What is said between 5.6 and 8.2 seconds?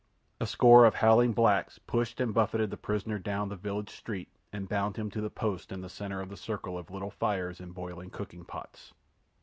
in the centre of the circle of little fires and boiling